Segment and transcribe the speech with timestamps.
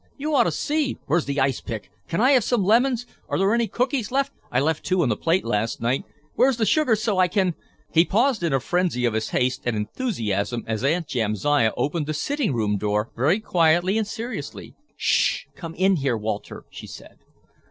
[0.17, 0.97] You ought to see.
[1.05, 1.91] Where's the ice pick?
[2.07, 3.05] Can I have some lemons?
[3.29, 4.33] Are there any cookies left?
[4.51, 6.05] I left two on the plate last night.
[6.33, 7.53] Where's the sugar so I can—"
[7.93, 12.51] He paused in his frenzy of haste and enthusiasm as Aunt Jamsiah opened the sitting
[12.51, 14.73] room door, very quietly and seriously.
[14.97, 17.17] "Shh, come in here, Walter," she said.